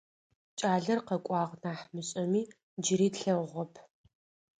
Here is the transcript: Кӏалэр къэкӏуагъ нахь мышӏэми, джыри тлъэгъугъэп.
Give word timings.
Кӏалэр 0.59 0.99
къэкӏуагъ 1.07 1.53
нахь 1.63 1.85
мышӏэми, 1.93 2.41
джыри 2.83 3.07
тлъэгъугъэп. 3.13 3.73